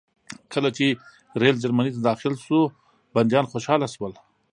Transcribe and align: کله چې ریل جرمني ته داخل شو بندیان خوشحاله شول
کله 0.53 0.69
چې 0.77 0.85
ریل 1.41 1.55
جرمني 1.63 1.91
ته 1.95 1.99
داخل 2.09 2.33
شو 2.45 2.59
بندیان 3.13 3.45
خوشحاله 3.51 3.87
شول 3.93 4.13